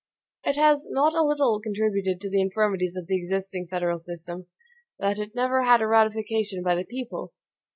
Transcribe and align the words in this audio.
It 0.43 0.55
has 0.55 0.87
not 0.89 1.13
a 1.13 1.21
little 1.21 1.59
contributed 1.61 2.19
to 2.21 2.29
the 2.31 2.41
infirmities 2.41 2.97
of 2.97 3.05
the 3.05 3.15
existing 3.15 3.67
federal 3.67 3.99
system, 3.99 4.47
that 4.97 5.19
it 5.19 5.35
never 5.35 5.61
had 5.61 5.79
a 5.79 5.85
ratification 5.85 6.63
by 6.63 6.73
the 6.73 6.85
PEOPLE. 6.85 7.31